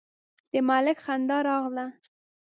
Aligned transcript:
د 0.51 0.53
ملک 0.67 0.97
خندا 1.05 1.37
راغله: 1.49 1.85